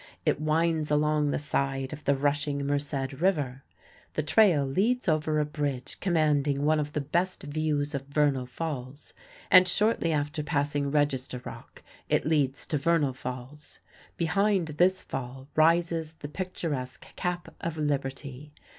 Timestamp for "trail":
4.23-4.65